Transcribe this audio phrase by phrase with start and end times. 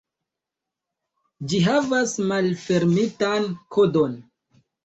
[1.51, 4.21] Ĝi havas malfermitan kodon.